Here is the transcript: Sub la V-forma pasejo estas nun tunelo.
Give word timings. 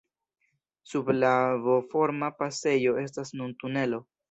Sub 0.91 1.11
la 1.17 1.33
V-forma 1.67 2.31
pasejo 2.41 2.97
estas 3.05 3.37
nun 3.39 3.57
tunelo. 3.63 4.05